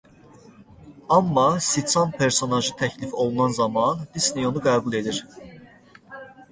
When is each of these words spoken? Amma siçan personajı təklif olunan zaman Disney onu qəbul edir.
Amma 1.17 1.47
siçan 1.59 2.11
personajı 2.11 2.71
təklif 2.75 3.13
olunan 3.25 3.49
zaman 3.61 4.01
Disney 4.15 4.51
onu 4.53 4.67
qəbul 4.71 5.01
edir. 5.03 5.25